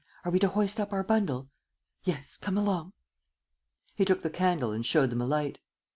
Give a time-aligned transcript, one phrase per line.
[0.25, 1.47] Are we to hoist up our bundle?"
[2.05, 2.93] "Yes, come along!"
[3.93, 5.59] He took the candle and showed them a light.